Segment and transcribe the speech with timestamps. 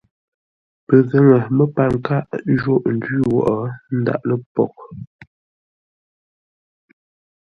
[0.85, 2.25] Pəgaŋə məpar kâʼ
[2.59, 4.79] jôghʼ njwí wóghʼ ndáʼ lə poghʼ.